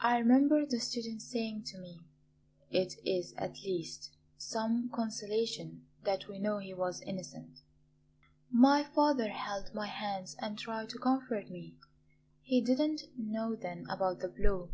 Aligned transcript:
I 0.00 0.16
remember 0.16 0.64
the 0.64 0.80
student 0.80 1.20
saying 1.20 1.64
to 1.64 1.78
me: 1.78 2.00
'It 2.70 2.94
is 3.04 3.34
at 3.34 3.60
least 3.64 4.16
some 4.38 4.88
consolation 4.88 5.88
that 6.04 6.26
we 6.26 6.38
know 6.38 6.56
he 6.56 6.72
was 6.72 7.02
innocent' 7.02 7.60
My 8.50 8.82
father 8.82 9.28
held 9.28 9.74
my 9.74 9.88
hands 9.88 10.36
and 10.40 10.58
tried 10.58 10.88
to 10.88 10.98
comfort 10.98 11.50
me; 11.50 11.76
he 12.40 12.62
did 12.62 12.78
not 12.78 13.00
know 13.18 13.54
then 13.54 13.84
about 13.90 14.20
the 14.20 14.28
blow. 14.28 14.70